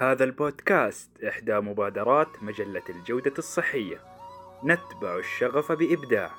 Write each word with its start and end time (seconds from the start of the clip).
هذا 0.00 0.24
البودكاست 0.24 1.24
إحدى 1.24 1.60
مبادرات 1.60 2.42
مجلة 2.42 2.82
الجودة 2.88 3.32
الصحية. 3.38 4.00
نتبع 4.64 5.16
الشغف 5.18 5.72
بإبداع. 5.72 6.30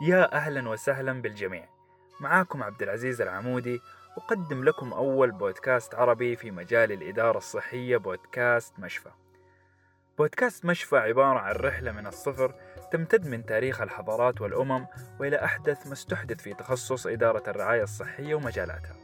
يا 0.00 0.32
أهلا 0.32 0.68
وسهلا 0.68 1.22
بالجميع. 1.22 1.68
معاكم 2.20 2.62
عبد 2.62 2.82
العزيز 2.82 3.20
العمودي 3.20 3.80
أقدم 4.16 4.64
لكم 4.64 4.92
أول 4.92 5.30
بودكاست 5.30 5.94
عربي 5.94 6.36
في 6.36 6.50
مجال 6.50 6.92
الإدارة 6.92 7.38
الصحية 7.38 7.96
بودكاست 7.96 8.78
مشفى. 8.78 9.10
بودكاست 10.18 10.64
مشفى 10.64 10.96
عبارة 10.96 11.38
عن 11.38 11.54
رحلة 11.54 11.92
من 11.92 12.06
الصفر 12.06 12.54
تمتد 12.92 13.26
من 13.26 13.46
تاريخ 13.46 13.80
الحضارات 13.80 14.40
والأمم 14.40 14.86
وإلى 15.20 15.44
أحدث 15.44 15.86
ما 15.86 15.92
استحدث 15.92 16.40
في 16.40 16.54
تخصص 16.54 17.06
إدارة 17.06 17.50
الرعاية 17.50 17.82
الصحية 17.82 18.34
ومجالاتها. 18.34 18.96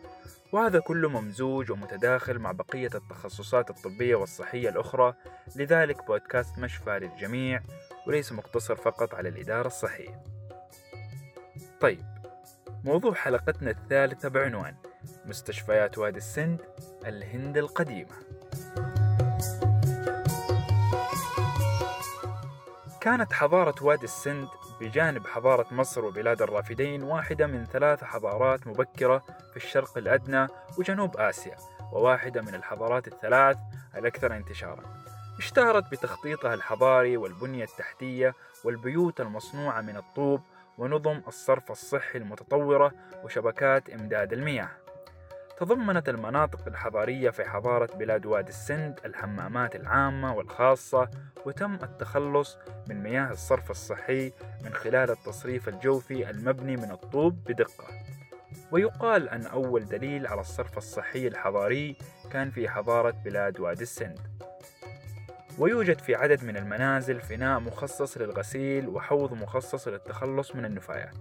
وهذا 0.52 0.80
كله 0.80 1.08
ممزوج 1.08 1.70
ومتداخل 1.70 2.38
مع 2.38 2.52
بقية 2.52 2.90
التخصصات 2.94 3.70
الطبية 3.70 4.14
والصحية 4.14 4.68
الأخرى 4.68 5.14
لذلك 5.56 6.06
بودكاست 6.06 6.58
مشفى 6.58 6.98
للجميع 6.98 7.60
وليس 8.06 8.32
مقتصر 8.32 8.76
فقط 8.76 9.14
على 9.14 9.28
الإدارة 9.28 9.66
الصحية. 9.66 10.22
طيب 11.80 12.04
موضوع 12.84 13.14
حلقتنا 13.14 13.70
الثالثة 13.70 14.28
بعنوان 14.28 14.74
مستشفيات 15.26 15.98
وادي 15.98 16.18
السند 16.18 16.60
الهند 17.06 17.58
القديمة. 17.58 18.27
كانت 23.00 23.32
حضارة 23.32 23.74
وادي 23.82 24.04
السند 24.04 24.48
بجانب 24.80 25.26
حضارة 25.26 25.66
مصر 25.74 26.04
وبلاد 26.04 26.42
الرافدين 26.42 27.02
واحدة 27.02 27.46
من 27.46 27.64
ثلاث 27.64 28.04
حضارات 28.04 28.66
مبكرة 28.66 29.18
في 29.50 29.56
الشرق 29.56 29.98
الأدنى 29.98 30.46
وجنوب 30.78 31.16
آسيا 31.16 31.56
وواحدة 31.92 32.42
من 32.42 32.54
الحضارات 32.54 33.08
الثلاث 33.08 33.56
الأكثر 33.96 34.36
انتشارا. 34.36 34.82
اشتهرت 35.38 35.90
بتخطيطها 35.90 36.54
الحضاري 36.54 37.16
والبنية 37.16 37.64
التحتية 37.64 38.34
والبيوت 38.64 39.20
المصنوعة 39.20 39.80
من 39.80 39.96
الطوب 39.96 40.40
ونظم 40.78 41.20
الصرف 41.28 41.70
الصحي 41.70 42.18
المتطورة 42.18 42.92
وشبكات 43.24 43.90
إمداد 43.90 44.32
المياه. 44.32 44.70
تضمنت 45.58 46.08
المناطق 46.08 46.66
الحضارية 46.66 47.30
في 47.30 47.44
حضارة 47.44 47.96
بلاد 47.96 48.26
وادي 48.26 48.48
السند 48.48 49.00
الحمامات 49.04 49.76
العامة 49.76 50.34
والخاصة 50.34 51.10
وتم 51.46 51.74
التخلص 51.74 52.58
من 52.88 53.02
مياه 53.02 53.30
الصرف 53.30 53.70
الصحي 53.70 54.32
من 54.64 54.72
خلال 54.72 55.10
التصريف 55.10 55.68
الجوفي 55.68 56.30
المبني 56.30 56.76
من 56.76 56.90
الطوب 56.90 57.44
بدقة. 57.44 57.84
ويقال 58.72 59.28
أن 59.28 59.46
أول 59.46 59.84
دليل 59.84 60.26
على 60.26 60.40
الصرف 60.40 60.78
الصحي 60.78 61.28
الحضاري 61.28 61.96
كان 62.30 62.50
في 62.50 62.68
حضارة 62.68 63.14
بلاد 63.24 63.60
وادي 63.60 63.82
السند. 63.82 64.18
ويوجد 65.58 65.98
في 65.98 66.14
عدد 66.14 66.44
من 66.44 66.56
المنازل 66.56 67.20
فناء 67.20 67.60
مخصص 67.60 68.18
للغسيل 68.18 68.88
وحوض 68.88 69.32
مخصص 69.32 69.88
للتخلص 69.88 70.54
من 70.54 70.64
النفايات. 70.64 71.14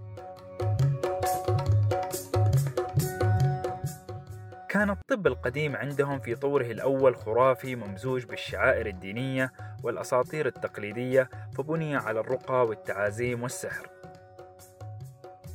كان 4.78 4.90
الطب 4.90 5.26
القديم 5.26 5.76
عندهم 5.76 6.20
في 6.20 6.34
طوره 6.34 6.64
الأول 6.64 7.16
خرافي 7.16 7.76
ممزوج 7.76 8.24
بالشعائر 8.24 8.86
الدينية 8.86 9.52
والأساطير 9.82 10.46
التقليدية 10.46 11.30
فبني 11.56 11.96
على 11.96 12.20
الرقى 12.20 12.66
والتعازيم 12.66 13.42
والسحر. 13.42 13.88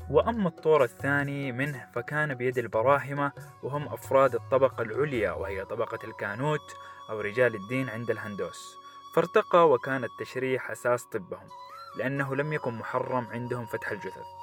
وأما 0.09 0.47
الطور 0.47 0.83
الثاني 0.83 1.51
منه 1.51 1.87
فكان 1.95 2.33
بيد 2.33 2.57
البراهمة 2.57 3.31
وهم 3.63 3.87
أفراد 3.87 4.35
الطبقة 4.35 4.81
العليا 4.81 5.31
وهي 5.31 5.65
طبقة 5.65 5.99
الكانوت 6.03 6.75
أو 7.09 7.19
رجال 7.19 7.55
الدين 7.55 7.89
عند 7.89 8.09
الهندوس. 8.09 8.75
فارتقى 9.15 9.69
وكان 9.69 10.03
التشريح 10.03 10.71
أساس 10.71 11.03
طبهم 11.03 11.47
لأنه 11.97 12.35
لم 12.35 12.53
يكن 12.53 12.73
محرم 12.73 13.27
عندهم 13.31 13.65
فتح 13.65 13.91
الجثث. 13.91 14.42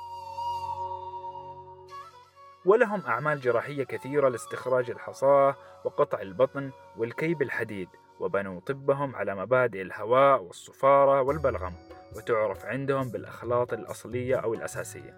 ولهم 2.64 3.00
أعمال 3.06 3.40
جراحية 3.40 3.84
كثيرة 3.84 4.28
لاستخراج 4.28 4.90
الحصاة 4.90 5.56
وقطع 5.84 6.20
البطن 6.20 6.70
والكي 6.96 7.34
بالحديد 7.34 7.88
وبنوا 8.20 8.60
طبهم 8.60 9.16
على 9.16 9.34
مبادئ 9.34 9.82
الهواء 9.82 10.42
والصفارة 10.42 11.22
والبلغم 11.22 11.72
وتعرف 12.16 12.64
عندهم 12.64 13.08
بالأخلاط 13.10 13.72
الأصلية 13.72 14.36
أو 14.36 14.54
الأساسية. 14.54 15.16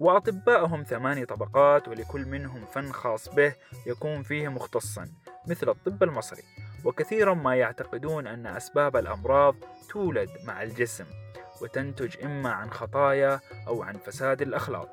وأطباءهم 0.00 0.82
ثماني 0.82 1.26
طبقات 1.26 1.88
ولكل 1.88 2.26
منهم 2.26 2.64
فن 2.64 2.92
خاص 2.92 3.28
به 3.28 3.54
يكون 3.86 4.22
فيه 4.22 4.48
مختصا 4.48 5.08
مثل 5.48 5.68
الطب 5.68 6.02
المصري. 6.02 6.42
وكثيرا 6.84 7.34
ما 7.34 7.56
يعتقدون 7.56 8.26
أن 8.26 8.46
أسباب 8.46 8.96
الأمراض 8.96 9.54
تولد 9.90 10.28
مع 10.44 10.62
الجسم. 10.62 11.04
وتنتج 11.62 12.24
إما 12.24 12.52
عن 12.52 12.70
خطايا 12.70 13.40
أو 13.68 13.82
عن 13.82 13.94
فساد 13.94 14.42
الأخلاط 14.42 14.88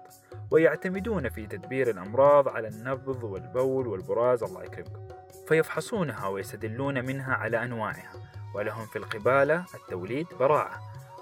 ويعتمدون 0.52 1.30
في 1.30 1.46
تدبير 1.48 1.90
الأمراض 1.90 2.48
على 2.48 2.68
النبض 2.68 3.24
والبول 3.24 3.88
والبراز 3.88 4.44
الله 4.44 4.64
يكرمكم. 4.64 5.08
فيفحصونها 5.48 6.28
ويستدلون 6.28 7.06
منها 7.06 7.34
على 7.34 7.64
أنواعها 7.64 8.14
ولهم 8.56 8.86
في 8.86 8.96
القبالة 8.96 9.66
التوليد 9.76 10.28
براعة 10.40 10.80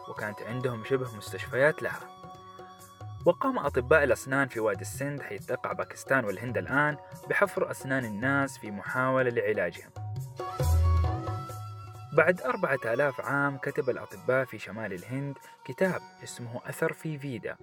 وكانت 0.10 0.42
عندهم 0.42 0.84
شبه 0.84 1.18
مستشفيات 1.18 1.84
لها. 1.84 2.00
وقام 3.26 3.60
أطباء 3.60 4.04
الأسنان 4.04 4.48
في 4.48 4.60
وادي 4.60 4.82
السند 4.82 5.22
حيث 5.22 5.46
تقع 5.46 5.74
باكستان 5.74 6.26
والهند 6.26 6.58
الآن 6.58 6.98
بحفر 7.30 7.72
أسنان 7.72 8.06
الناس 8.06 8.58
في 8.58 8.72
محاولة 8.72 9.30
لعلاجهم. 9.30 9.92
بعد 12.14 12.42
أربعة 12.42 12.80
آلاف 12.86 13.22
عام 13.22 13.58
كتب 13.58 13.90
الأطباء 13.90 14.46
في 14.46 14.60
شمال 14.60 14.94
الهند 14.94 15.38
كتاب 15.66 16.02
اسمه 16.24 16.62
أثر 16.66 16.94
في 16.94 17.18
فيدا. 17.18 17.56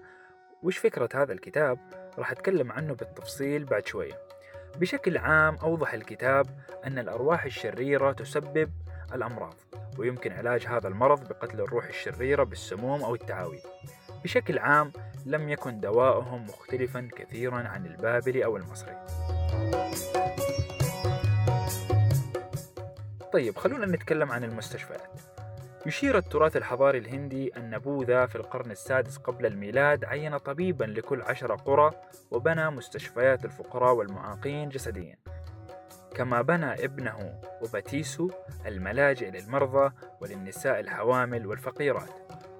وش 0.63 0.79
فكرة 0.79 1.09
هذا 1.15 1.33
الكتاب؟ 1.33 1.79
راح 2.19 2.31
أتكلم 2.31 2.73
عنه 2.73 2.95
بالتفصيل 2.95 3.65
بعد 3.65 3.87
شوية. 3.87 4.19
بشكل 4.77 5.19
عام 5.19 5.57
أوضح 5.57 5.95
الكتاب 5.95 6.47
أن 6.87 6.99
الأرواح 6.99 7.45
الشريرة 7.45 8.13
تسبب 8.13 8.71
الأمراض 9.15 9.55
ويمكن 9.99 10.33
علاج 10.33 10.67
هذا 10.67 10.89
المرض 10.89 11.29
بقتل 11.29 11.61
الروح 11.61 11.87
الشريرة 11.87 12.45
بالسموم 12.45 13.03
أو 13.03 13.15
التعاويذ 13.15 13.63
بشكل 14.25 14.59
عام 14.59 14.93
لم 15.27 15.49
يكن 15.49 15.81
دواؤهم 15.81 16.45
مختلفا 16.45 17.09
كثيرا 17.17 17.57
عن 17.59 17.87
البابلي 17.87 18.45
أو 18.45 18.57
المصري. 18.57 18.97
طيب 23.33 23.57
خلونا 23.59 23.87
نتكلم 23.87 24.33
عن 24.33 24.45
المستشفيات. 24.45 25.21
يشير 25.87 26.19
التراث 26.19 26.57
الحضاري 26.57 26.99
الهندي 26.99 27.57
أن 27.57 27.79
بوذا 27.79 28.27
في 28.27 28.37
القرن 28.37 28.71
السادس 28.71 29.17
قبل 29.17 29.47
الميلاد 29.47 30.05
عين 30.05 30.39
طبيبا 30.39 30.85
لكل 30.85 31.23
عشر 31.23 31.55
قرى 31.55 31.91
وبنى 32.31 32.71
مستشفيات 32.71 33.45
الفقراء 33.45 33.95
والمعاقين 33.95 34.69
جسديا. 34.69 35.19
كما 36.15 36.43
بنى 36.43 36.85
ابنه 36.85 37.41
وباتيسو 37.63 38.31
الملاجئ 38.67 39.31
للمرضى 39.31 39.93
وللنساء 40.21 40.81
الحوامل 40.81 41.47
والفقيرات. 41.47 42.11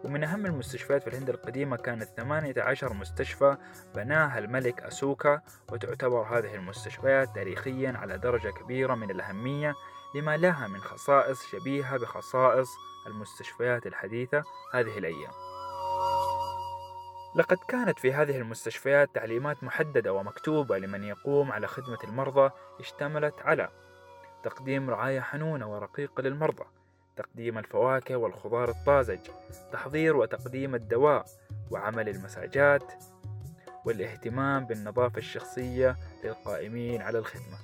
ومن 0.05 0.25
أهم 0.25 0.47
المستشفيات 0.47 1.03
في 1.03 1.09
الهند 1.09 1.31
القديمة 1.31 1.77
كانت 1.77 2.09
18 2.17 2.93
مستشفى 2.93 3.57
بناها 3.95 4.39
الملك 4.39 4.81
أسوكا 4.81 5.41
وتعتبر 5.73 6.23
هذه 6.23 6.55
المستشفيات 6.55 7.35
تاريخيا 7.35 7.93
على 7.97 8.19
درجة 8.19 8.49
كبيرة 8.49 8.95
من 8.95 9.11
الأهمية 9.11 9.75
لما 10.19 10.37
لها 10.37 10.69
من 10.69 10.81
خصائص 10.81 11.47
شبيهة 11.47 11.97
بخصائص 11.99 12.69
المستشفيات 13.07 13.87
الحديثة 13.87 14.45
هذه 14.73 14.99
الأيام. 14.99 15.33
لقد 17.35 17.57
كانت 17.69 17.99
في 17.99 18.13
هذه 18.13 18.37
المستشفيات 18.39 19.15
تعليمات 19.15 19.65
محددة 19.65 20.13
ومكتوبة 20.13 20.79
لمن 20.79 21.05
يقوم 21.05 21.53
على 21.53 21.67
خدمة 21.67 21.99
المرضى 22.05 22.51
اشتملت 22.81 23.35
على 23.43 23.69
تقديم 24.45 24.91
رعاية 24.91 25.21
حنونة 25.21 25.73
ورقيقة 25.73 26.21
للمرضى، 26.23 26.65
تقديم 27.17 27.59
الفواكه 27.59 28.17
والخضار 28.17 28.69
الطازج، 28.69 29.21
تحضير 29.73 30.17
وتقديم 30.17 30.75
الدواء، 30.75 31.25
وعمل 31.71 32.09
المساجات، 32.09 32.93
والاهتمام 33.85 34.65
بالنظافة 34.65 35.19
الشخصية 35.19 35.97
للقائمين 36.25 37.03
على 37.03 37.19
الخدمة. 37.19 37.59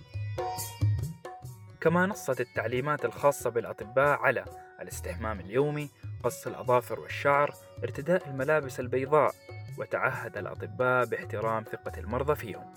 كما 1.85 2.07
نصت 2.07 2.41
التعليمات 2.41 3.05
الخاصة 3.05 3.51
بالأطباء 3.51 4.19
على 4.19 4.45
الاستحمام 4.81 5.41
اليومي، 5.41 5.91
قص 6.23 6.47
الأظافر 6.47 7.01
والشعر، 7.01 7.55
ارتداء 7.83 8.29
الملابس 8.29 8.81
البيضاء، 8.81 9.35
وتعهد 9.79 10.37
الأطباء 10.37 11.05
باحترام 11.05 11.65
ثقة 11.65 11.93
المرضى 11.99 12.35
فيهم. 12.35 12.75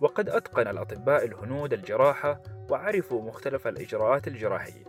وقد 0.00 0.28
أتقن 0.28 0.68
الأطباء 0.68 1.24
الهنود 1.24 1.72
الجراحة 1.72 2.40
وعرفوا 2.70 3.22
مختلف 3.22 3.66
الإجراءات 3.66 4.28
الجراحية. 4.28 4.84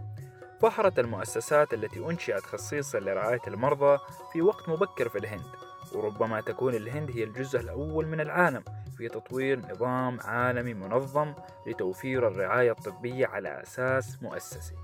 ظهرت 0.62 1.00
المؤسسات 1.00 1.74
التي 1.74 2.00
أنشئت 2.00 2.44
خصيصا 2.44 3.00
لرعاية 3.00 3.42
المرضى 3.48 3.98
في 4.33 4.42
وقت 4.42 4.69
مبكر 4.69 5.10
في 5.10 5.18
الهند، 5.18 5.51
وربما 5.95 6.42
تكون 6.42 6.75
الهند 6.75 7.12
هي 7.12 7.24
الجزء 7.24 7.60
الأول 7.60 8.07
من 8.07 8.21
العالم 8.21 8.63
في 8.98 9.07
تطوير 9.10 9.60
نظام 9.60 10.19
عالمي 10.19 10.74
منظم 10.74 11.34
لتوفير 11.68 12.28
الرعاية 12.28 12.72
الطبية 12.72 13.28
على 13.28 13.62
أساس 13.62 14.24
مؤسسي. 14.24 14.75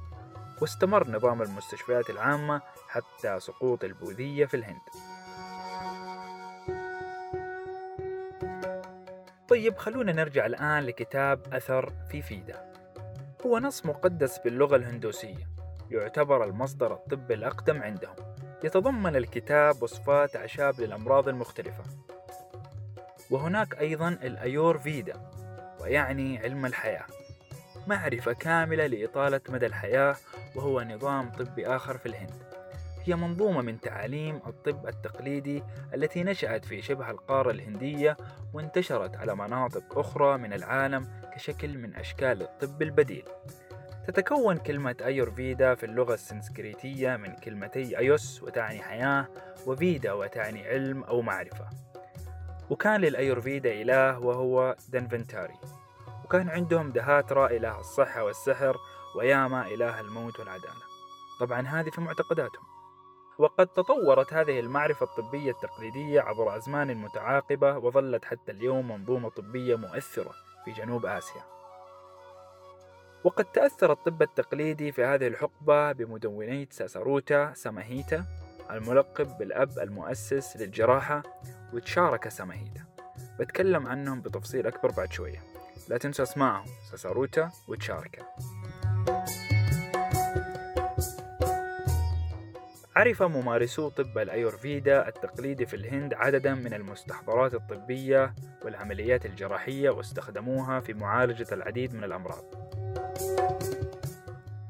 واستمر 0.62 1.10
نظام 1.10 1.42
المستشفيات 1.42 2.10
العامة 2.10 2.62
حتى 2.88 3.40
سقوط 3.40 3.84
البوذية 3.84 4.46
في 4.46 4.58
الهند. 4.58 4.82
طيب 9.48 9.78
خلونا 9.78 10.12
نرجع 10.12 10.46
الآن 10.46 10.84
لكتاب 10.84 11.54
أثر 11.54 11.94
في 12.12 12.22
فيدا. 12.22 12.74
هو 13.46 13.60
نص 13.60 13.86
مقدس 13.86 14.40
باللغة 14.40 14.76
الهندوسية 14.76 15.48
يعتبر 15.92 16.44
المصدر 16.44 16.94
الطبي 16.94 17.34
الأقدم 17.34 17.82
عندهم. 17.82 18.16
يتضمن 18.64 19.16
الكتاب 19.16 19.84
وصفات 19.84 20.36
أعشاب 20.36 20.82
للأمراض 20.82 21.28
المختلفة. 21.28 21.84
وهناك 23.30 23.80
أيضا 23.80 24.10
الأيور 24.10 24.78
فيدا 24.78 25.14
ويعني 25.80 26.38
علم 26.38 26.66
الحياة 26.66 27.06
معرفة 27.88 28.34
كاملة 28.34 28.88
لإطالة 28.88 29.42
مدى 29.50 29.66
الحياة 29.66 30.16
وهو 30.56 30.82
نظام 30.82 31.30
طبي 31.30 31.68
آخر 31.68 31.98
في 31.98 32.06
الهند. 32.06 32.34
هي 33.04 33.16
منظومة 33.16 33.62
من 33.62 33.80
تعاليم 33.82 34.36
الطب 34.48 34.88
التقليدي 34.88 35.64
التي 35.94 36.24
نشأت 36.24 36.66
في 36.66 36.82
شبه 36.82 37.12
القارة 37.12 37.52
الهندية 37.52 38.18
وانتشرت 38.54 39.18
على 39.18 39.36
مناطق 39.36 39.98
أخرى 39.98 40.38
من 40.38 40.54
العالم 40.54 41.08
كشكل 41.36 41.78
من 41.78 41.96
أشكال 41.96 42.42
الطب 42.42 42.82
البديل. 42.82 43.26
تتكون 44.08 44.58
كلمة 44.58 44.96
أيورفيدا 45.06 45.76
في 45.76 45.86
اللغة 45.86 46.14
السنسكريتية 46.14 47.16
من 47.16 47.36
كلمتي 47.36 47.98
أيوس 47.98 48.44
وتعني 48.44 48.80
حياة 48.80 49.28
وفيدا 49.68 50.14
وتعني 50.14 50.68
علم 50.68 51.04
أو 51.04 51.22
معرفة. 51.22 51.70
وكان 52.70 53.02
للأيورفيدا 53.02 53.72
إله 53.72 54.20
وهو 54.20 54.76
دنفنتاري 54.90 55.56
وكان 56.26 56.50
عندهم 56.50 56.92
دهاترة 56.92 57.48
إله 57.48 57.80
الصحة 57.80 58.24
والسحر 58.24 58.78
وياما 59.16 59.68
إله 59.68 60.00
الموت 60.00 60.40
والعدالة. 60.40 60.84
طبعا 61.40 61.62
هذه 61.62 61.90
في 61.90 62.02
معتقداتهم. 62.02 62.64
وقد 63.40 63.68
تطورت 63.68 64.34
هذه 64.34 64.60
المعرفة 64.60 65.06
الطبية 65.06 65.52
التقليدية 65.52 66.22
عبر 66.22 66.58
أزمان 66.58 66.98
متعاقبة 66.98 67.78
وظلت 67.78 68.26
حتى 68.26 68.52
اليوم 68.52 68.88
منظومة 68.88 69.30
طبية 69.30 69.76
مؤثرة 69.76 70.32
في 70.66 70.72
جنوب 70.72 71.06
آسيا. 71.06 71.42
وقد 73.24 73.46
تأثر 73.46 73.92
الطب 73.92 74.22
التقليدي 74.22 74.92
في 74.92 75.04
هذه 75.04 75.28
الحقبة 75.28 75.92
بمدوني 75.92 76.68
ساساروتا 76.72 77.54
ساماهيتا 77.54 78.26
الملقب 78.72 79.38
بالأب 79.38 79.80
المؤسس 79.80 80.58
للجراحة 80.58 81.24
وتشارك 81.74 82.30
ساماهيتا 82.30 82.82
بتكلم 83.40 83.88
عنهم 83.88 84.22
بتفصيل 84.22 84.68
أكبر 84.68 84.92
بعد 84.92 85.12
شوية. 85.12 85.40
لا 85.90 85.98
تنسوا 85.98 86.26
اسمائهم 86.26 86.66
ساساروتا 86.92 87.52
وتشاركا 87.68 88.24
عرف 92.96 93.24
ممارسو 93.24 93.90
طب 93.90 94.18
الأيورفيدا 94.18 95.08
التقليدي 95.08 95.66
في 95.66 95.76
الهند 95.76 96.14
عددا 96.14 96.54
من 96.54 96.74
المستحضرات 96.74 97.54
الطبية 97.54 98.34
والعمليات 98.66 99.26
الجراحية 99.26 99.90
واستخدموها 99.90 100.80
في 100.80 100.94
معالجة 100.94 101.48
العديد 101.52 101.94
من 101.94 102.04
الأمراض. 102.04 102.44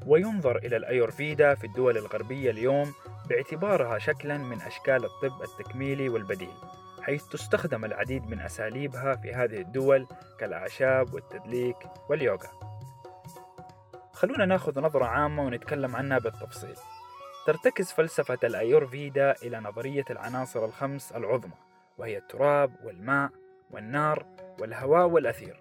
وينظر 0.06 0.56
إلى 0.56 0.76
الأيورفيدا 0.76 1.54
في 1.54 1.66
الدول 1.66 1.96
الغربية 1.96 2.50
اليوم 2.50 2.92
باعتبارها 3.30 3.98
شكلا 3.98 4.38
من 4.38 4.60
أشكال 4.60 5.04
الطب 5.04 5.42
التكميلي 5.42 6.08
والبديل 6.08 6.54
حيث 7.02 7.24
تستخدم 7.24 7.84
العديد 7.84 8.26
من 8.26 8.40
أساليبها 8.40 9.14
في 9.14 9.34
هذه 9.34 9.60
الدول 9.60 10.06
كالأعشاب 10.38 11.14
والتدليك 11.14 11.76
واليوغا. 12.08 12.48
خلونا 14.12 14.44
ناخذ 14.44 14.80
نظرة 14.80 15.04
عامة 15.04 15.42
ونتكلم 15.42 15.96
عنها 15.96 16.18
بالتفصيل. 16.18 16.76
ترتكز 17.46 17.92
فلسفة 17.92 18.38
الأيورفيدا 18.44 19.34
إلى 19.42 19.60
نظرية 19.60 20.04
العناصر 20.10 20.64
الخمس 20.64 21.12
العظمى 21.12 21.54
وهي 21.98 22.16
التراب 22.18 22.72
والماء 22.84 23.30
والنار 23.70 24.26
والهواء 24.60 25.06
والأثير 25.06 25.56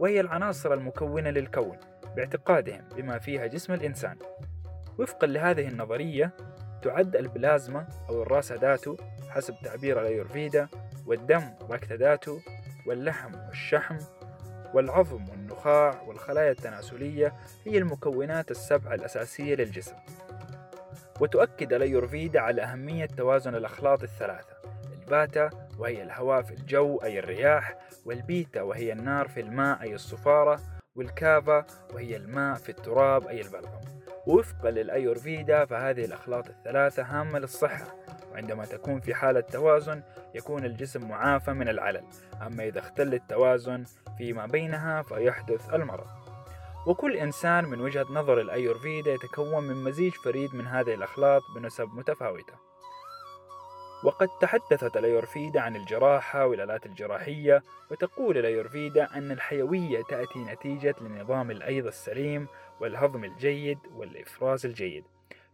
وهي 0.00 0.20
العناصر 0.20 0.72
المكونة 0.72 1.30
للكون 1.30 1.76
باعتقادهم 2.16 2.88
بما 2.96 3.18
فيها 3.18 3.46
جسم 3.46 3.72
الإنسان. 3.72 4.18
وفقا 4.98 5.26
لهذه 5.26 5.68
النظرية 5.68 6.32
تعد 6.86 7.16
البلازما 7.16 7.86
أو 8.08 8.22
الراس 8.22 8.52
داتو 8.52 8.96
حسب 9.28 9.54
تعبير 9.64 10.00
الأيورفيدا 10.00 10.68
والدم 11.06 11.42
ركت 11.70 11.92
داتو 11.92 12.38
واللحم 12.86 13.34
والشحم 13.46 13.98
والعظم 14.74 15.28
والنخاع 15.28 16.02
والخلايا 16.02 16.50
التناسلية 16.50 17.32
هي 17.64 17.78
المكونات 17.78 18.50
السبعة 18.50 18.94
الأساسية 18.94 19.54
للجسم. 19.54 19.96
وتؤكد 21.20 21.72
الأيورفيدا 21.72 22.40
على 22.40 22.62
أهمية 22.62 23.06
توازن 23.06 23.54
الأخلاط 23.54 24.02
الثلاثة 24.02 24.56
الباتا 24.92 25.50
وهي 25.78 26.02
الهواء 26.02 26.42
في 26.42 26.54
الجو 26.54 26.96
أي 26.96 27.18
الرياح 27.18 27.78
والبيتا 28.04 28.62
وهي 28.62 28.92
النار 28.92 29.28
في 29.28 29.40
الماء 29.40 29.82
أي 29.82 29.94
الصفراء 29.94 30.60
والكافا 30.96 31.66
وهي 31.94 32.16
الماء 32.16 32.54
في 32.54 32.68
التراب 32.68 33.26
أي 33.26 33.40
البلغم. 33.40 33.95
وفقا 34.26 34.70
للأيورفيدا 34.70 35.64
فهذه 35.64 36.04
الأخلاط 36.04 36.48
الثلاثة 36.48 37.02
هامة 37.02 37.38
للصحة 37.38 37.94
وعندما 38.32 38.64
تكون 38.64 39.00
في 39.00 39.14
حالة 39.14 39.40
توازن 39.40 40.02
يكون 40.34 40.64
الجسم 40.64 41.08
معافى 41.08 41.52
من 41.52 41.68
العلل. 41.68 42.04
أما 42.46 42.64
إذا 42.64 42.78
اختل 42.78 43.14
التوازن 43.14 43.84
فيما 44.18 44.46
بينها 44.46 45.02
فيحدث 45.02 45.74
المرض. 45.74 46.06
وكل 46.86 47.16
إنسان 47.16 47.64
من 47.64 47.80
وجهة 47.80 48.06
نظر 48.10 48.40
الأيورفيدا 48.40 49.12
يتكون 49.12 49.64
من 49.64 49.84
مزيج 49.84 50.12
فريد 50.12 50.54
من 50.54 50.66
هذه 50.66 50.94
الأخلاط 50.94 51.42
بنسب 51.56 51.88
متفاوتة. 51.94 52.66
وقد 54.04 54.28
تحدثت 54.40 54.96
الأيورفيدا 54.96 55.60
عن 55.60 55.76
الجراحة 55.76 56.46
والآلات 56.46 56.86
الجراحية 56.86 57.62
وتقول 57.90 58.38
الأيورفيدا 58.38 59.18
أن 59.18 59.32
الحيوية 59.32 60.02
تأتي 60.02 60.38
نتيجة 60.38 60.94
لنظام 61.00 61.50
الأيض 61.50 61.86
السليم 61.86 62.48
والهضم 62.80 63.24
الجيد 63.24 63.78
والإفراز 63.92 64.66
الجيد 64.66 65.04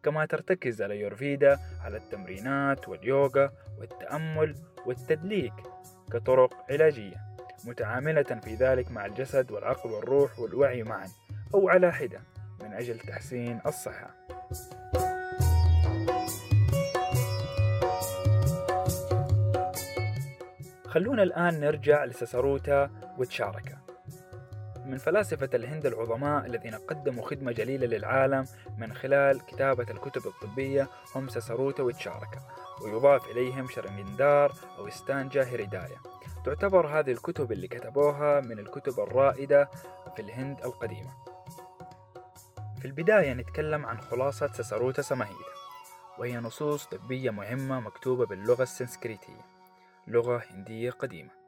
كما 0.03 0.27
ترتكز 0.27 0.83
الأيورفيدا 0.83 1.59
على 1.85 1.97
التمرينات 1.97 2.89
واليوغا 2.89 3.51
والتأمل 3.79 4.55
والتدليك 4.87 5.53
كطرق 6.13 6.55
علاجية 6.71 7.17
متعاملة 7.65 8.23
في 8.23 8.55
ذلك 8.55 8.91
مع 8.91 9.06
الجسد 9.06 9.51
والعقل 9.51 9.91
والروح 9.91 10.39
والوعي 10.39 10.82
معا 10.82 11.08
أو 11.55 11.69
على 11.69 11.93
حدة 11.93 12.20
من 12.63 12.73
أجل 12.73 12.99
تحسين 12.99 13.61
الصحة. 13.67 14.15
خلونا 20.87 21.23
الآن 21.23 21.61
نرجع 21.61 22.05
لسسروتا 22.05 22.91
وتشاركا. 23.19 23.81
من 24.86 24.98
فلاسفة 24.98 25.51
الهند 25.55 25.86
العظماء 25.86 26.46
الذين 26.46 26.74
قدموا 26.74 27.27
خدمة 27.27 27.53
جليلة 27.53 27.86
للعالم 27.86 28.46
من 28.79 28.94
خلال 28.94 29.46
كتابة 29.46 29.86
الكتب 29.91 30.27
الطبية 30.27 30.89
هم 31.15 31.29
سسروتا 31.29 31.82
وتشاركا 31.82 32.41
ويضاف 32.84 33.31
إليهم 33.31 33.69
شرميندار 33.69 34.53
أو 34.79 34.89
إستانجا 34.89 35.44
هيريدايا. 35.44 35.98
تعتبر 36.44 36.86
هذه 36.86 37.10
الكتب 37.12 37.53
اللي 37.53 37.69
كتبوها 37.69 38.41
من 38.41 38.58
الكتب 38.58 39.01
الرائدة 39.01 39.70
في 40.17 40.22
الهند 40.22 40.65
القديمة. 40.65 41.10
في 42.81 42.84
البداية 42.84 43.32
نتكلم 43.32 43.86
عن 43.86 44.01
خلاصة 44.01 44.46
سسروتا 44.46 45.03
سماهيدا 45.03 45.53
وهي 46.19 46.36
نصوص 46.36 46.86
طبية 46.86 47.31
مهمة 47.31 47.81
مكتوبة 47.81 48.27
باللغة 48.27 48.62
السنسكريتية 48.62 49.41
لغة 50.06 50.43
هندية 50.51 50.91
قديمة. 50.91 51.42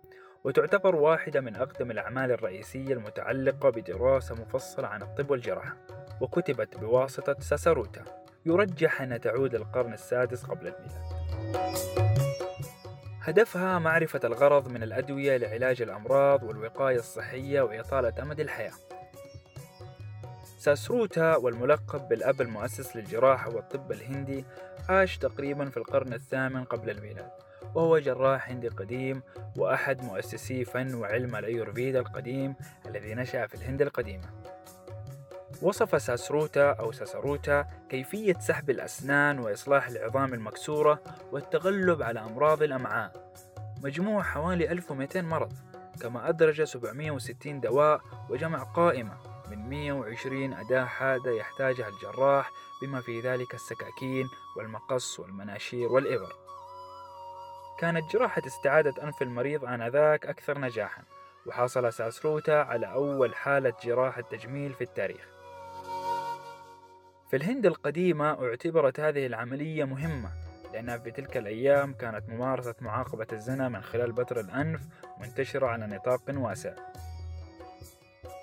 وتعتبر 0.45 0.97
واحدة 0.97 1.41
من 1.41 1.57
أقدم 1.57 1.91
الأعمال 1.91 2.31
الرئيسية 2.31 2.95
المتعلقة 2.95 3.71
بدراسة 3.71 4.35
مفصلة 4.35 4.89
عن 4.89 5.03
الطب 5.03 5.31
والجراحة 5.31 5.77
وكتبت 6.21 6.77
بواسطة 6.77 7.37
ساساروتا 7.41 8.05
يرجح 8.47 9.03
أن 9.03 9.21
تعود 9.21 9.55
القرن 9.55 9.93
السادس 9.93 10.45
قبل 10.45 10.67
الميلاد. 10.67 11.15
هدفها 13.21 13.79
معرفة 13.79 14.21
الغرض 14.25 14.69
من 14.69 14.83
الأدوية 14.83 15.37
لعلاج 15.37 15.83
الأمراض 15.83 16.43
والوقاية 16.43 16.97
الصحية 16.97 17.61
وإطالة 17.63 18.23
أمد 18.23 18.41
الحياة. 18.41 18.73
ساسروتا 20.59 21.37
والملقب 21.37 22.09
بالأب 22.09 22.41
المؤسس 22.41 22.97
للجراحة 22.97 23.55
والطب 23.55 23.93
الهندي 23.93 24.45
عاش 24.89 25.19
تقريبا 25.19 25.71
في 25.71 25.77
القرن 25.77 26.13
الثامن 26.13 26.65
قبل 26.65 26.91
الميلاد. 26.91 27.44
وهو 27.75 27.99
جراح 27.99 28.51
هندي 28.51 28.69
قديم 28.69 29.23
وأحد 29.57 30.05
مؤسسي 30.05 30.65
فن 30.65 30.95
وعلم 30.95 31.37
الأيورفيدا 31.37 32.01
القديم 32.01 32.55
الذي 32.87 33.15
نشأ 33.15 33.47
في 33.47 33.55
الهند 33.55 33.83
القديمة. 33.83 34.27
وصف 35.63 36.03
ساسروتا 36.03 36.71
أو 36.73 36.93
ساسروتا 36.93 37.67
كيفية 37.89 38.35
سحب 38.35 38.71
الأسنان 38.71 39.39
وإصلاح 39.39 39.89
العظام 39.89 40.35
المكسورة 40.35 41.03
والتغلب 41.33 42.03
على 42.03 42.21
أمراض 42.21 42.63
الأمعاء. 42.63 43.33
مجموع 43.85 44.23
حوالي 44.23 44.73
1200 44.73 45.23
مرض 45.23 45.53
كما 46.01 46.29
أدرج 46.29 46.63
760 46.63 47.61
دواء 47.61 48.01
وجمع 48.31 48.63
قائمة 48.63 49.17
من 49.51 49.69
120 49.69 50.53
أداة 50.53 50.85
حادة 50.85 51.31
يحتاجها 51.31 51.89
الجراح 51.89 52.53
بما 52.83 53.01
في 53.01 53.21
ذلك 53.21 53.55
السكاكين 53.55 54.27
والمقص 54.57 55.21
والمناشير 55.21 55.93
والإبر. 55.93 56.33
كانت 57.85 58.13
جراحة 58.13 58.43
استعادة 58.47 59.03
أنف 59.03 59.23
المريض 59.23 59.65
آنذاك 59.65 60.27
أكثر 60.27 60.59
نجاحا 60.59 61.03
وحصل 61.47 61.93
ساسروتا 61.93 62.51
على 62.51 62.93
أول 62.93 63.35
حالة 63.35 63.73
جراحة 63.83 64.21
تجميل 64.21 64.73
في 64.75 64.85
التاريخ. 64.85 65.29
في 67.31 67.37
الهند 67.37 67.67
القديمة 67.67 68.49
اعتبرت 68.49 69.01
هذه 69.01 69.27
العملية 69.27 69.85
مهمة 69.85 70.31
لأنها 70.73 70.99
في 70.99 71.11
تلك 71.11 71.37
الأيام 71.37 71.93
كانت 71.93 72.29
ممارسة 72.29 72.75
معاقبة 72.81 73.27
الزنا 73.33 73.69
من 73.69 73.83
خلال 73.83 74.13
بتر 74.13 74.41
الأنف 74.41 74.81
منتشرة 75.21 75.67
على 75.67 75.87
نطاق 75.87 76.23
واسع. 76.29 76.73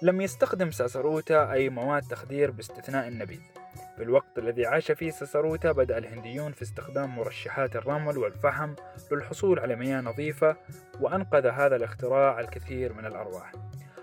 لم 0.01 0.21
يستخدم 0.21 0.71
ساسروتا 0.71 1.51
أي 1.51 1.69
مواد 1.69 2.03
تخدير 2.03 2.51
باستثناء 2.51 3.07
النبيذ. 3.07 3.41
في 4.01 4.05
الوقت 4.08 4.38
الذي 4.38 4.65
عاش 4.65 4.91
فيه 4.91 5.12
ساسروتا 5.12 5.72
بدأ 5.72 5.98
الهنديون 5.98 6.51
في 6.51 6.62
استخدام 6.62 7.15
مرشحات 7.15 7.75
الرمل 7.75 8.17
والفحم 8.17 8.75
للحصول 9.12 9.60
على 9.60 9.75
مياه 9.75 10.01
نظيفة 10.01 10.55
وأنقذ 11.00 11.48
هذا 11.48 11.75
الاختراع 11.75 12.39
الكثير 12.39 12.93
من 12.93 13.05
الأرواح. 13.05 13.51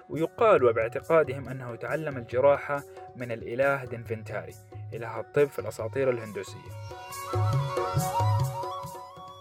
ويقال 0.08 0.64
وباعتقادهم 0.64 1.48
أنه 1.48 1.76
تعلم 1.76 2.16
الجراحة 2.16 2.82
من 3.16 3.32
الإله 3.32 3.84
دنفنتاري 3.84 4.54
إله 4.92 5.20
الطب 5.20 5.48
في 5.48 5.58
الأساطير 5.58 6.10
الهندوسية. 6.10 6.70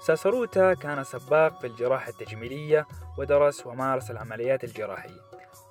ساسروتا 0.07 0.73
كان 0.73 1.03
سباق 1.03 1.61
في 1.61 1.67
الجراحة 1.67 2.09
التجميلية 2.09 2.87
ودرس 3.17 3.67
ومارس 3.67 4.11
العمليات 4.11 4.63
الجراحية. 4.63 5.21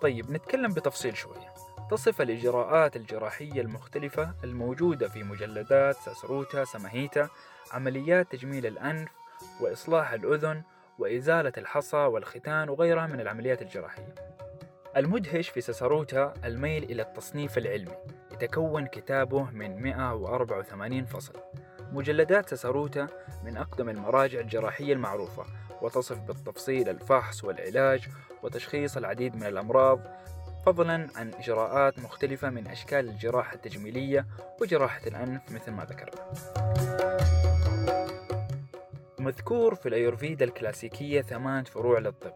طيب 0.00 0.30
نتكلم 0.30 0.74
بتفصيل 0.74 1.16
شوية. 1.16 1.55
تصف 1.90 2.20
الإجراءات 2.20 2.96
الجراحية 2.96 3.60
المختلفة 3.60 4.34
الموجودة 4.44 5.08
في 5.08 5.22
مجلدات 5.22 5.96
ساسروتا 5.96 6.64
سماهيتا 6.64 7.28
عمليات 7.72 8.32
تجميل 8.32 8.66
الأنف 8.66 9.08
وإصلاح 9.60 10.12
الأذن 10.12 10.62
وإزالة 10.98 11.52
الحصى 11.58 11.96
والختان 11.96 12.68
وغيرها 12.68 13.06
من 13.06 13.20
العمليات 13.20 13.62
الجراحية. 13.62 14.14
المدهش 14.96 15.48
في 15.48 15.60
ساسروتا 15.60 16.34
الميل 16.44 16.82
إلى 16.82 17.02
التصنيف 17.02 17.58
العلمي. 17.58 17.96
يتكون 18.32 18.86
كتابه 18.86 19.50
من 19.50 19.82
184 19.82 21.04
فصل. 21.04 21.34
مجلدات 21.92 22.48
ساسروتا 22.48 23.06
من 23.44 23.56
أقدم 23.56 23.88
المراجع 23.88 24.40
الجراحية 24.40 24.92
المعروفة 24.92 25.44
وتصف 25.82 26.18
بالتفصيل 26.18 26.88
الفحص 26.88 27.44
والعلاج 27.44 28.08
وتشخيص 28.42 28.96
العديد 28.96 29.36
من 29.36 29.42
الأمراض 29.46 30.00
فضلا 30.66 31.08
عن 31.16 31.34
إجراءات 31.34 31.98
مختلفة 31.98 32.50
من 32.50 32.66
أشكال 32.66 33.08
الجراحة 33.08 33.54
التجميلية 33.54 34.26
وجراحة 34.60 35.00
الأنف 35.06 35.42
مثل 35.52 35.70
ما 35.70 35.84
ذكرنا. 35.84 36.32
مذكور 39.18 39.74
في 39.74 39.88
الأيورفيدا 39.88 40.44
الكلاسيكية 40.44 41.22
ثمان 41.22 41.64
فروع 41.64 41.98
للطب. 41.98 42.32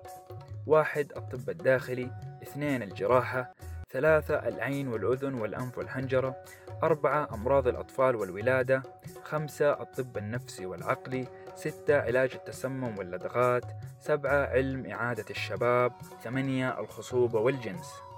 واحد 0.66 1.12
الطب 1.16 1.50
الداخلي. 1.50 2.10
اثنين 2.42 2.82
الجراحة. 2.82 3.54
ثلاثة 3.90 4.34
العين 4.34 4.88
والأذن 4.88 5.34
والأنف 5.34 5.78
والحنجرة. 5.78 6.36
أربعة 6.82 7.34
أمراض 7.34 7.68
الأطفال 7.68 8.16
والولادة. 8.16 8.82
خمسة 9.24 9.72
الطب 9.72 10.16
النفسي 10.16 10.66
والعقلي. 10.66 11.26
ستة 11.54 12.00
علاج 12.00 12.30
التسمم 12.34 12.98
واللدغات. 12.98 13.64
سبعة 14.00 14.46
علم 14.46 14.86
إعادة 14.86 15.24
الشباب. 15.30 15.92
ثمانية 16.22 16.80
الخصوبة 16.80 17.40
والجنس. 17.40 18.09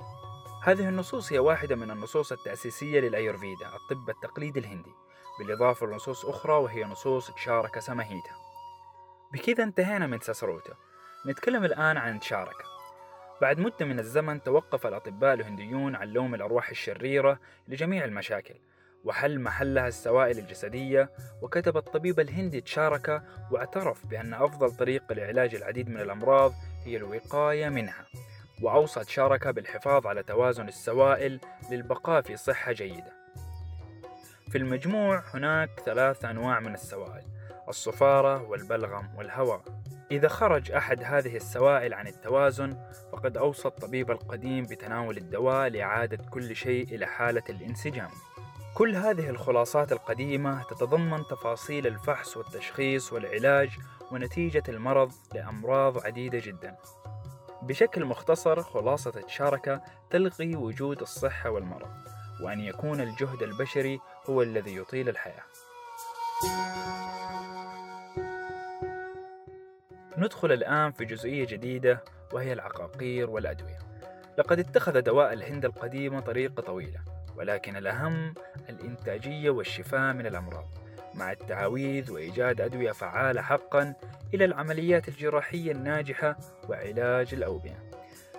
هذه 0.64 0.88
النصوص 0.88 1.32
هي 1.32 1.38
واحدة 1.38 1.76
من 1.76 1.90
النصوص 1.90 2.32
التأسيسية 2.32 3.00
للأيورفيدا 3.00 3.66
الطب 3.76 4.10
التقليدي 4.10 4.60
الهندي 4.60 4.92
بالإضافة 5.38 5.86
لنصوص 5.86 6.24
أخرى 6.24 6.52
وهي 6.52 6.84
نصوص 6.84 7.30
تشارك 7.30 7.78
سماهيتا 7.78 8.30
بكذا 9.32 9.64
انتهينا 9.64 10.06
من 10.06 10.20
ساسروتا. 10.20 10.72
نتكلم 11.26 11.64
الآن 11.64 11.96
عن 11.96 12.20
تشاركا 12.20 12.64
بعد 13.40 13.58
مدة 13.58 13.86
من 13.86 13.98
الزمن 13.98 14.42
توقف 14.42 14.86
الأطباء 14.86 15.34
الهنديون 15.34 15.96
عن 15.96 16.08
لوم 16.08 16.34
الأرواح 16.34 16.70
الشريرة 16.70 17.38
لجميع 17.68 18.04
المشاكل 18.04 18.54
وحل 19.04 19.40
محلها 19.40 19.88
السوائل 19.88 20.38
الجسدية 20.38 21.10
وكتب 21.42 21.76
الطبيب 21.76 22.20
الهندي 22.20 22.60
تشاركا 22.60 23.22
واعترف 23.50 24.06
بأن 24.06 24.34
أفضل 24.34 24.76
طريقة 24.76 25.14
لعلاج 25.14 25.54
العديد 25.54 25.88
من 25.88 26.00
الأمراض 26.00 26.52
هي 26.84 26.96
الوقاية 26.96 27.68
منها. 27.68 28.06
وأوصى 28.62 29.00
تشاركا 29.00 29.50
بالحفاظ 29.50 30.06
على 30.06 30.22
توازن 30.22 30.68
السوائل 30.68 31.40
للبقاء 31.70 32.22
في 32.22 32.36
صحة 32.36 32.72
جيدة. 32.72 33.12
في 34.50 34.58
المجموع 34.58 35.22
هناك 35.34 35.70
ثلاث 35.86 36.24
أنواع 36.24 36.60
من 36.60 36.74
السوائل 36.74 37.24
الصفارة 37.68 38.42
والبلغم 38.42 39.08
والهواء. 39.16 39.62
إذا 40.10 40.28
خرج 40.28 40.72
أحد 40.72 41.02
هذه 41.04 41.36
السوائل 41.36 41.94
عن 41.94 42.06
التوازن 42.06 42.76
فقد 43.12 43.36
أوصى 43.36 43.68
الطبيب 43.68 44.10
القديم 44.10 44.64
بتناول 44.64 45.16
الدواء 45.16 45.68
لإعادة 45.68 46.24
كل 46.30 46.56
شيء 46.56 46.94
إلى 46.94 47.06
حالة 47.06 47.42
الانسجام. 47.48 48.10
كل 48.74 48.96
هذه 48.96 49.28
الخلاصات 49.30 49.92
القديمة 49.92 50.62
تتضمن 50.62 51.26
تفاصيل 51.26 51.86
الفحص 51.86 52.36
والتشخيص 52.36 53.12
والعلاج 53.12 53.70
ونتيجة 54.12 54.62
المرض 54.68 55.12
لأمراض 55.34 56.06
عديدة 56.06 56.38
جدا. 56.38 56.76
بشكل 57.62 58.04
مختصر 58.04 58.62
خلاصة 58.62 59.12
الشاركة 59.24 59.82
تلغي 60.10 60.56
وجود 60.56 61.00
الصحة 61.00 61.50
والمرض 61.50 61.90
وأن 62.40 62.60
يكون 62.60 63.00
الجهد 63.00 63.42
البشري 63.42 64.00
هو 64.26 64.42
الذي 64.42 64.76
يطيل 64.76 65.08
الحياة. 65.08 65.42
ندخل 70.18 70.52
الآن 70.52 70.92
في 70.92 71.04
جزئية 71.04 71.46
جديدة 71.46 72.04
وهي 72.32 72.52
العقاقير 72.52 73.30
والأدوية. 73.30 73.78
لقد 74.38 74.58
اتخذ 74.58 75.00
دواء 75.00 75.32
الهند 75.32 75.64
القديمة 75.64 76.20
طريقة 76.20 76.62
طويلة 76.62 77.00
ولكن 77.36 77.76
الأهم 77.76 78.34
الإنتاجية 78.68 79.50
والشفاء 79.50 80.12
من 80.12 80.26
الأمراض. 80.26 80.81
مع 81.14 81.32
التعاويذ 81.32 82.12
وإيجاد 82.12 82.60
أدوية 82.60 82.92
فعالة 82.92 83.42
حقا 83.42 83.94
إلى 84.34 84.44
العمليات 84.44 85.08
الجراحية 85.08 85.72
الناجحة 85.72 86.36
وعلاج 86.68 87.34
الأوبئة. 87.34 87.76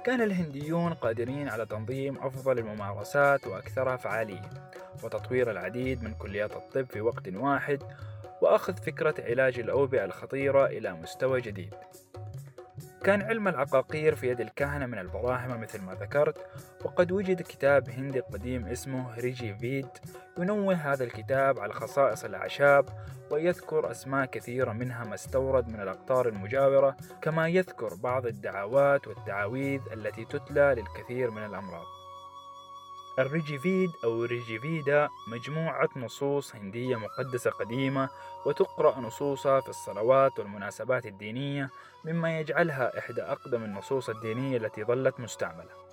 كان 0.05 0.21
الهنديون 0.21 0.93
قادرين 0.93 1.49
على 1.49 1.65
تنظيم 1.65 2.17
أفضل 2.17 2.59
الممارسات 2.59 3.47
وأكثرها 3.47 3.97
فعالية 3.97 4.49
وتطوير 5.03 5.51
العديد 5.51 6.03
من 6.03 6.13
كليات 6.13 6.55
الطب 6.55 6.85
في 6.85 7.01
وقت 7.01 7.27
واحد 7.27 7.83
وأخذ 8.41 8.73
فكرة 8.77 9.15
علاج 9.19 9.59
الأوبئة 9.59 10.05
الخطيرة 10.05 10.65
إلى 10.65 10.93
مستوى 10.93 11.41
جديد. 11.41 11.73
كان 13.03 13.21
علم 13.21 13.47
العقاقير 13.47 14.15
في 14.15 14.29
يد 14.29 14.41
الكهنة 14.41 14.85
من 14.85 14.99
البراهمة 14.99 15.57
مثل 15.57 15.81
ما 15.81 15.93
ذكرت 15.93 16.37
وقد 16.85 17.11
وجد 17.11 17.41
كتاب 17.41 17.89
هندي 17.89 18.19
قديم 18.19 18.65
اسمه 18.65 19.19
ريجي 19.19 19.55
فيد. 19.55 19.87
ينوه 20.37 20.73
هذا 20.73 21.03
الكتاب 21.03 21.59
على 21.59 21.73
خصائص 21.73 22.23
الأعشاب 22.23 22.85
ويذكر 23.31 23.91
أسماء 23.91 24.25
كثيرة 24.25 24.71
منها 24.71 25.03
ما 25.03 25.13
استورد 25.13 25.67
من 25.67 25.81
الأقطار 25.81 26.27
المجاورة 26.27 26.97
كما 27.21 27.47
يذكر 27.47 27.93
بعض 27.95 28.25
الدعوات 28.25 29.07
والتعاويذ 29.07 29.81
التي 29.93 30.25
تتلى 30.25 30.75
للكثير 30.77 31.31
من 31.31 31.45
الأمراض. 31.45 32.02
الريجيفيد 33.19 33.89
أو 34.03 34.23
ريجيفيدا 34.23 35.09
مجموعة 35.27 35.89
نصوص 35.95 36.55
هندية 36.55 36.95
مقدسة 36.95 37.51
قديمة 37.51 38.09
وتقرأ 38.45 38.99
نصوصها 38.99 39.59
في 39.61 39.69
الصلوات 39.69 40.39
والمناسبات 40.39 41.05
الدينية 41.05 41.69
مما 42.05 42.39
يجعلها 42.39 42.99
إحدى 42.99 43.21
أقدم 43.21 43.63
النصوص 43.63 44.09
الدينية 44.09 44.57
التي 44.57 44.83
ظلت 44.83 45.19
مستعملة. 45.19 45.83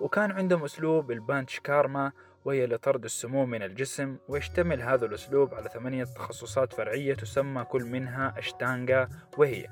وكان 0.00 0.32
عندهم 0.32 0.64
أسلوب 0.64 1.10
البانش 1.10 1.60
كارما 1.60 2.12
وهي 2.44 2.66
لطرد 2.66 3.04
السموم 3.04 3.50
من 3.50 3.62
الجسم 3.62 4.16
ويشتمل 4.28 4.82
هذا 4.82 5.06
الأسلوب 5.06 5.54
على 5.54 5.68
ثمانية 5.68 6.04
تخصصات 6.04 6.72
فرعية 6.72 7.14
تسمى 7.14 7.64
كل 7.64 7.84
منها 7.84 8.34
أشتانغا 8.38 9.08
وهي 9.38 9.66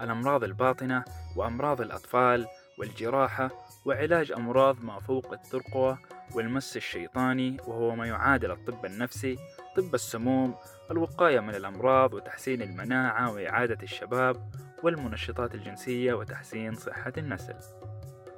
الأمراض 0.00 0.44
الباطنة 0.44 1.04
وأمراض 1.36 1.80
الأطفال 1.80 2.46
والجراحة 2.80 3.50
وعلاج 3.84 4.32
أمراض 4.32 4.84
ما 4.84 5.00
فوق 5.00 5.32
الترقوة 5.32 5.98
والمس 6.34 6.76
الشيطاني 6.76 7.56
وهو 7.66 7.96
ما 7.96 8.06
يعادل 8.06 8.50
الطب 8.50 8.86
النفسي 8.86 9.38
طب 9.76 9.94
السموم 9.94 10.54
الوقاية 10.90 11.40
من 11.40 11.54
الأمراض 11.54 12.14
وتحسين 12.14 12.62
المناعة 12.62 13.32
وإعادة 13.32 13.78
الشباب 13.82 14.50
والمنشطات 14.82 15.54
الجنسية 15.54 16.14
وتحسين 16.14 16.74
صحة 16.74 17.12
النسل. 17.18 17.54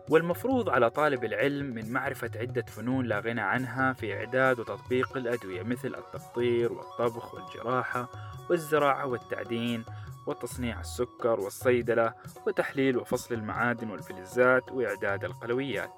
والمفروض 0.09 0.69
على 0.71 0.91
طالب 0.91 1.25
العلم 1.25 1.67
من 1.67 1.93
معرفة 1.93 2.31
عدة 2.37 2.63
فنون 2.63 3.07
لا 3.07 3.21
غنى 3.21 3.41
عنها 3.41 3.93
في 3.93 4.17
إعداد 4.17 4.61
وتطبيق 4.61 5.17
الأدوية 5.17 5.63
مثل 5.63 5.95
التقطير 5.95 6.73
والطبخ 6.73 7.35
والجراحة 7.35 8.09
والزراعة 8.51 9.07
والتعدين 9.07 9.85
وتصنيع 10.27 10.81
السكر 10.81 11.41
والصيدلة 11.41 12.15
وتحليل 12.47 12.97
وفصل 12.97 13.35
المعادن 13.35 13.91
والفلزات 13.91 14.73
وإعداد 14.73 15.25
القلويات. 15.25 15.93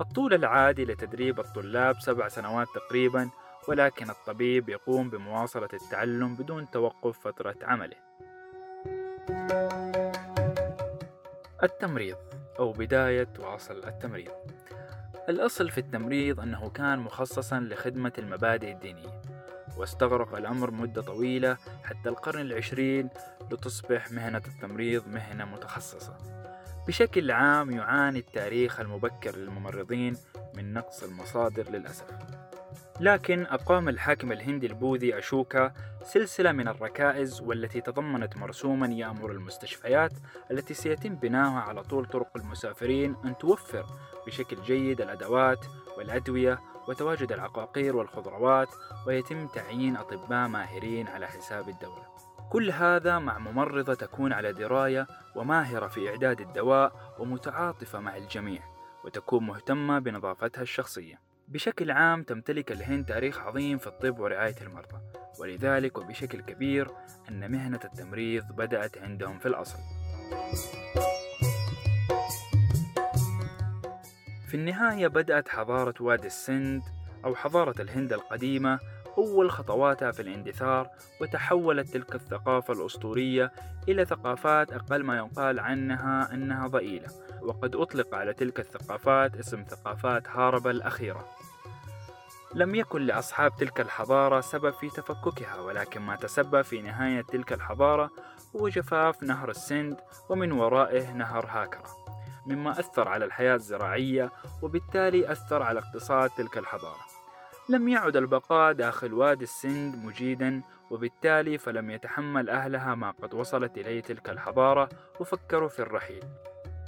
الطول 0.00 0.34
العادي 0.34 0.84
لتدريب 0.84 1.40
الطلاب 1.40 2.00
سبع 2.00 2.28
سنوات 2.28 2.66
تقريبا 2.74 3.30
ولكن 3.68 4.10
الطبيب 4.10 4.68
يقوم 4.68 5.10
بمواصلة 5.10 5.68
التعلم 5.72 6.34
بدون 6.34 6.70
توقف 6.70 7.18
فترة 7.18 7.56
عمله. 7.62 7.96
التمريض 11.62 12.16
أو 12.58 12.72
بداية 12.72 13.28
وأصل 13.38 13.84
التمريض. 13.84 14.32
الأصل 15.28 15.70
في 15.70 15.78
التمريض 15.78 16.40
أنه 16.40 16.70
كان 16.70 16.98
مخصصا 16.98 17.60
لخدمة 17.60 18.12
المبادئ 18.18 18.72
الدينية. 18.72 19.22
واستغرق 19.78 20.34
الأمر 20.34 20.70
مدة 20.70 21.02
طويلة 21.02 21.56
حتى 21.84 22.08
القرن 22.08 22.40
العشرين 22.40 23.08
لتصبح 23.52 24.12
مهنة 24.12 24.42
التمريض 24.48 25.08
مهنة 25.08 25.44
متخصصة. 25.44 26.16
بشكل 26.88 27.30
عام 27.30 27.70
يعاني 27.70 28.18
التاريخ 28.18 28.80
المبكر 28.80 29.36
للممرضين 29.36 30.16
من 30.54 30.72
نقص 30.72 31.02
المصادر 31.02 31.70
للأسف. 31.70 32.06
لكن 33.00 33.46
أقام 33.46 33.88
الحاكم 33.88 34.32
الهندي 34.32 34.66
البوذي 34.66 35.18
أشوكا 35.18 35.72
سلسلة 36.02 36.52
من 36.52 36.68
الركائز 36.68 37.40
والتي 37.40 37.80
تضمنت 37.80 38.36
مرسوما 38.36 38.86
يأمر 38.86 39.30
المستشفيات 39.30 40.12
التي 40.50 40.74
سيتم 40.74 41.14
بناؤها 41.14 41.60
على 41.60 41.82
طول 41.82 42.04
طرق 42.04 42.36
المسافرين 42.36 43.16
أن 43.24 43.38
توفر 43.38 43.86
بشكل 44.26 44.62
جيد 44.62 45.00
الأدوات 45.00 45.66
والأدوية 45.98 46.60
وتواجد 46.88 47.32
العقاقير 47.32 47.96
والخضروات 47.96 48.68
ويتم 49.06 49.46
تعيين 49.46 49.96
أطباء 49.96 50.48
ماهرين 50.48 51.08
على 51.08 51.26
حساب 51.26 51.68
الدولة. 51.68 52.06
كل 52.50 52.70
هذا 52.70 53.18
مع 53.18 53.38
ممرضة 53.38 53.94
تكون 53.94 54.32
على 54.32 54.52
دراية 54.52 55.06
وماهرة 55.36 55.88
في 55.88 56.08
إعداد 56.08 56.40
الدواء 56.40 57.14
ومتعاطفة 57.18 58.00
مع 58.00 58.16
الجميع 58.16 58.62
وتكون 59.04 59.46
مهتمة 59.46 59.98
بنظافتها 59.98 60.62
الشخصية. 60.62 61.20
بشكل 61.48 61.90
عام 61.90 62.22
تمتلك 62.22 62.72
الهند 62.72 63.06
تاريخ 63.06 63.38
عظيم 63.38 63.78
في 63.78 63.86
الطب 63.86 64.18
ورعاية 64.18 64.56
المرضى 64.62 64.98
ولذلك 65.40 65.98
وبشكل 65.98 66.40
كبير 66.40 66.90
أن 67.28 67.52
مهنة 67.52 67.80
التمريض 67.84 68.44
بدأت 68.52 68.98
عندهم 68.98 69.38
في 69.38 69.46
الأصل. 69.46 69.78
في 74.50 74.56
النهاية 74.56 75.08
بدأت 75.08 75.48
حضارة 75.48 75.94
وادي 76.00 76.26
السند 76.26 76.82
أو 77.24 77.34
حضارة 77.34 77.82
الهند 77.82 78.12
القديمة 78.12 78.78
أول 79.18 79.50
خطواتها 79.50 80.10
في 80.10 80.22
الاندثار 80.22 80.88
وتحولت 81.20 81.88
تلك 81.88 82.14
الثقافة 82.14 82.74
الأسطورية 82.74 83.52
إلى 83.88 84.04
ثقافات 84.04 84.72
أقل 84.72 85.04
ما 85.04 85.16
يقال 85.16 85.60
عنها 85.60 86.34
أنها 86.34 86.66
ضئيلة 86.66 87.08
وقد 87.42 87.76
أطلق 87.76 88.14
على 88.14 88.32
تلك 88.32 88.60
الثقافات 88.60 89.36
اسم 89.36 89.64
ثقافات 89.68 90.28
هاربا 90.28 90.70
الأخيرة. 90.70 91.24
لم 92.54 92.74
يكن 92.74 93.02
لأصحاب 93.02 93.56
تلك 93.56 93.80
الحضارة 93.80 94.40
سبب 94.40 94.70
في 94.70 94.88
تفككها 94.88 95.60
ولكن 95.60 96.00
ما 96.00 96.16
تسبب 96.16 96.62
في 96.62 96.82
نهاية 96.82 97.22
تلك 97.22 97.52
الحضارة 97.52 98.10
هو 98.56 98.68
جفاف 98.68 99.22
نهر 99.22 99.50
السند 99.50 99.96
ومن 100.28 100.52
ورائه 100.52 101.12
نهر 101.12 101.46
هاكرا. 101.46 101.99
مما 102.46 102.70
أثر 102.70 103.08
على 103.08 103.24
الحياة 103.24 103.54
الزراعية 103.54 104.30
وبالتالي 104.62 105.32
أثر 105.32 105.62
على 105.62 105.80
اقتصاد 105.80 106.30
تلك 106.30 106.58
الحضارة. 106.58 107.06
لم 107.68 107.88
يعد 107.88 108.16
البقاء 108.16 108.72
داخل 108.72 109.14
وادي 109.14 109.44
السند 109.44 109.96
مجيدا 110.04 110.62
وبالتالي 110.90 111.58
فلم 111.58 111.90
يتحمل 111.90 112.50
أهلها 112.50 112.94
ما 112.94 113.10
قد 113.10 113.34
وصلت 113.34 113.78
إليه 113.78 114.00
تلك 114.00 114.30
الحضارة 114.30 114.88
وفكروا 115.20 115.68
في 115.68 115.78
الرحيل. 115.78 116.24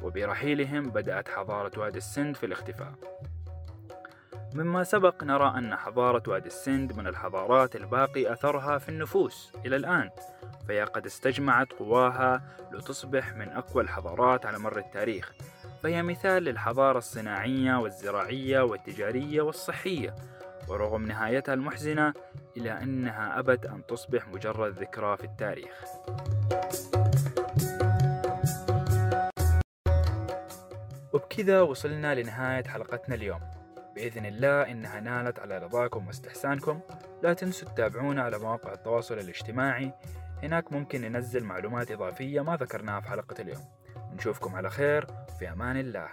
وبرحيلهم 0.03 0.91
بدأت 0.91 1.29
حضارة 1.29 1.81
وادي 1.81 1.99
السند 1.99 2.37
في 2.37 2.47
الاختفاء. 2.47 2.93
مما 4.55 4.85
سبق 4.85 5.25
نرى 5.25 5.55
أن 5.59 5.77
حضارة 5.77 6.23
وادي 6.27 6.47
السند 6.47 6.93
من 6.93 7.07
الحضارات 7.07 7.77
الباقي 7.77 8.33
أثرها 8.33 8.79
في 8.79 8.89
النفوس 8.89 9.53
إلى 9.67 9.77
الآن. 9.77 10.11
فهي 10.69 10.85
قد 10.85 11.07
استجمعت 11.07 11.73
قواها 11.73 12.43
لتصبح 12.73 13.35
من 13.35 13.49
أقوى 13.49 13.83
الحضارات 13.83 14.47
على 14.47 14.59
مر 14.59 14.79
التاريخ. 14.79 15.33
فهي 15.83 16.03
مثال 16.03 16.43
للحضارة 16.43 16.99
الصناعية 16.99 17.79
والزراعية 17.79 18.61
والتجارية 18.61 19.43
والصحية. 19.43 20.15
ورغم 20.69 21.07
نهايتها 21.07 21.55
المحزنة 21.55 22.15
إلى 22.57 22.83
أنها 22.83 23.39
أبت 23.39 23.67
أن 23.67 23.87
تصبح 23.87 24.29
مجرد 24.29 24.79
ذكرى 24.79 25.17
في 25.17 25.25
التاريخ. 25.25 25.85
وبكذا 31.13 31.61
وصلنا 31.61 32.15
لنهاية 32.15 32.65
حلقتنا 32.65 33.15
اليوم. 33.15 33.41
بإذن 33.95 34.27
الله 34.27 34.63
إنها 34.71 35.01
نالت 35.01 35.39
على 35.39 35.59
رضاكم 35.59 36.07
واستحسانكم. 36.07 36.81
لا 37.23 37.33
تنسوا 37.33 37.69
تتابعونا 37.69 38.23
على 38.23 38.39
مواقع 38.39 38.73
التواصل 38.73 39.19
الاجتماعي. 39.19 39.93
هناك 40.43 40.73
ممكن 40.73 41.01
ننزل 41.01 41.45
معلومات 41.45 41.91
إضافية 41.91 42.41
ما 42.41 42.57
ذكرناها 42.57 43.01
في 43.01 43.09
حلقة 43.09 43.43
اليوم. 43.43 43.65
نشوفكم 44.13 44.55
على 44.55 44.71
خير 44.71 45.07
في 45.39 45.53
أمان 45.53 45.77
الله. 45.77 46.09